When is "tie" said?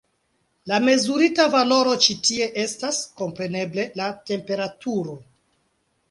2.29-2.47